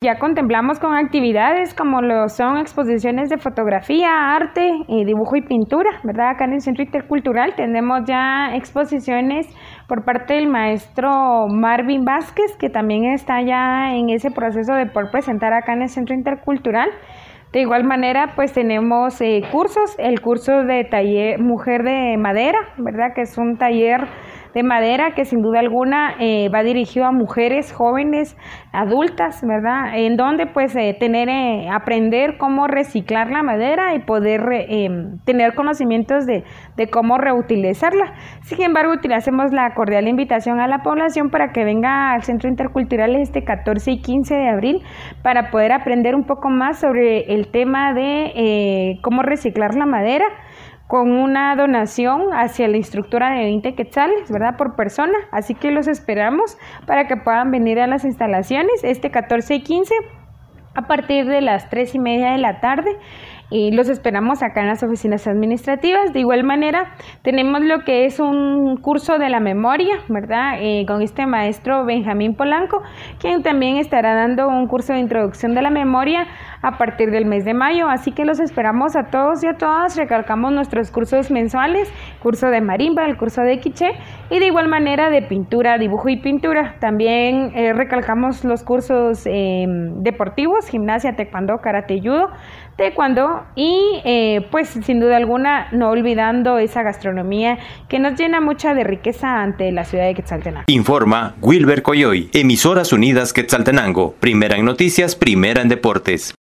[0.00, 5.90] Ya contemplamos con actividades como lo son exposiciones de fotografía, arte, y dibujo y pintura,
[6.04, 6.30] ¿verdad?
[6.30, 9.48] Acá en el Centro Intercultural tenemos ya exposiciones
[9.88, 15.10] por parte del maestro Marvin Vázquez, que también está ya en ese proceso de poder
[15.10, 16.90] presentar acá en el Centro Intercultural.
[17.52, 23.14] De igual manera, pues tenemos eh, cursos, el curso de taller Mujer de Madera, ¿verdad?
[23.16, 24.06] Que es un taller
[24.54, 28.36] de madera que sin duda alguna eh, va dirigido a mujeres jóvenes,
[28.72, 29.96] adultas, ¿verdad?
[29.96, 35.54] En donde pues eh, tener, eh, aprender cómo reciclar la madera y poder em, tener
[35.54, 36.44] conocimientos de,
[36.90, 38.14] cómo reutilizarla.
[38.42, 43.16] Sin embargo, hacemos la cordial invitación a la población para que venga al Centro Intercultural
[43.16, 44.82] este 14 y 15 de abril
[45.22, 50.24] para poder aprender un poco más sobre el tema de cómo reciclar la madera
[50.86, 54.56] con una donación hacia la instructora de 20 quetzales, ¿verdad?
[54.56, 55.18] Por persona.
[55.32, 59.94] Así que los esperamos para que puedan venir a las instalaciones este 14 y 15
[60.74, 62.96] a partir de las 3 y media de la tarde
[63.50, 66.12] y los esperamos acá en las oficinas administrativas.
[66.12, 70.58] De igual manera, tenemos lo que es un curso de la memoria, ¿verdad?
[70.60, 72.82] Eh, con este maestro Benjamín Polanco,
[73.18, 76.26] quien también estará dando un curso de introducción de la memoria
[76.62, 77.88] a partir del mes de mayo.
[77.88, 79.96] Así que los esperamos a todos y a todas.
[79.96, 83.92] Recalcamos nuestros cursos mensuales, curso de marimba, el curso de quiche
[84.30, 86.76] y de igual manera de pintura, dibujo y pintura.
[86.80, 92.28] También eh, recalcamos los cursos em, deportivos, gimnasia, taekwondo, karate, judo,
[92.76, 97.58] taekwondo y eh, pues sin duda alguna no olvidando esa gastronomía
[97.88, 100.64] que nos llena mucha de riqueza ante la ciudad de Quetzaltenango.
[100.68, 106.37] Informa Wilber Coyoy, Emisoras Unidas Quetzaltenango, primera en noticias, primera en deportes.